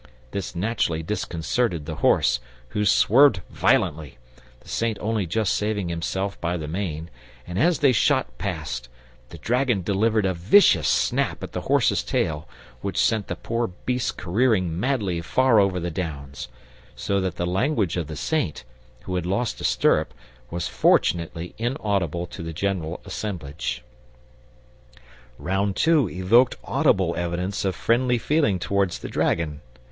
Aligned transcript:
This 0.31 0.55
naturally 0.55 1.03
disconcerted 1.03 1.85
the 1.85 1.97
horse, 1.97 2.39
who 2.69 2.85
swerved 2.85 3.41
violently, 3.51 4.17
the 4.61 4.67
Saint 4.67 4.97
only 4.99 5.27
just 5.27 5.53
saving 5.53 5.89
himself 5.89 6.41
by 6.41 6.57
the 6.57 6.67
mane; 6.67 7.11
and 7.45 7.59
as 7.59 7.77
they 7.77 7.91
shot 7.91 8.39
past 8.39 8.89
the 9.29 9.37
dragon 9.37 9.83
delivered 9.83 10.25
a 10.25 10.33
vicious 10.33 10.87
snap 10.87 11.43
at 11.43 11.51
the 11.51 11.61
horse's 11.61 12.01
tail 12.01 12.49
which 12.81 12.97
sent 12.97 13.27
the 13.27 13.35
poor 13.35 13.67
beast 13.67 14.17
careering 14.17 14.79
madly 14.79 15.21
far 15.21 15.59
over 15.59 15.79
the 15.79 15.91
Downs, 15.91 16.47
so 16.95 17.21
that 17.21 17.35
the 17.35 17.45
language 17.45 17.95
of 17.95 18.07
the 18.07 18.15
Saint, 18.15 18.63
who 19.03 19.13
had 19.13 19.27
lost 19.27 19.61
a 19.61 19.63
stirrup, 19.63 20.15
was 20.49 20.67
fortunately 20.67 21.53
inaudible 21.59 22.25
to 22.25 22.41
the 22.41 22.53
general 22.53 23.01
assemblage. 23.05 23.83
Round 25.37 25.75
Two 25.75 26.09
evoked 26.09 26.55
audible 26.63 27.15
evidence 27.15 27.63
of 27.63 27.75
friendly 27.75 28.17
feeling 28.17 28.57
towards 28.57 28.97
the 28.97 29.07
dragon. 29.07 29.61